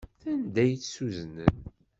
[0.21, 1.55] Sanda ay tt-uznen?